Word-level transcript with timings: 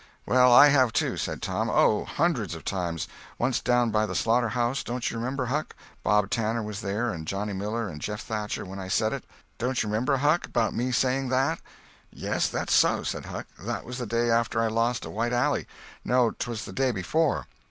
"Well, 0.25 0.51
I 0.51 0.69
have 0.69 0.93
too," 0.93 1.15
said 1.15 1.43
Tom; 1.43 1.69
"oh, 1.69 2.05
hundreds 2.05 2.55
of 2.55 2.65
times. 2.65 3.07
Once 3.37 3.59
down 3.59 3.91
by 3.91 4.07
the 4.07 4.15
slaughter 4.15 4.49
house. 4.49 4.81
Don't 4.83 5.11
you 5.11 5.17
remember, 5.19 5.45
Huck? 5.45 5.75
Bob 6.03 6.31
Tanner 6.31 6.63
was 6.63 6.81
there, 6.81 7.11
and 7.11 7.27
Johnny 7.27 7.53
Miller, 7.53 7.87
and 7.87 8.01
Jeff 8.01 8.21
Thatcher, 8.23 8.65
when 8.65 8.79
I 8.79 8.87
said 8.87 9.13
it. 9.13 9.25
Don't 9.59 9.83
you 9.83 9.87
remember, 9.89 10.17
Huck, 10.17 10.51
'bout 10.51 10.73
me 10.73 10.91
saying 10.91 11.29
that?" 11.29 11.59
"Yes, 12.11 12.49
that's 12.49 12.73
so," 12.73 13.03
said 13.03 13.25
Huck. 13.25 13.45
"That 13.59 13.85
was 13.85 13.99
the 13.99 14.07
day 14.07 14.31
after 14.31 14.59
I 14.59 14.69
lost 14.69 15.05
a 15.05 15.11
white 15.11 15.33
alley. 15.33 15.67
No, 16.03 16.31
'twas 16.31 16.65
the 16.65 16.73
day 16.73 16.89
before." 16.89 17.45